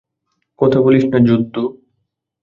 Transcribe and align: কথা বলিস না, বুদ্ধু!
কথা 0.59 0.79
বলিস 0.85 1.03
না, 1.05 1.19
বুদ্ধু! 1.27 1.63